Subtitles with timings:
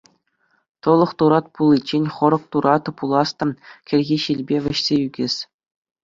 [0.81, 3.45] Тӑлӑх турат пуличчен хӑрӑк турат пулас та
[3.91, 5.35] кӗрхи ҫилпе вӗҫсе ӳкес.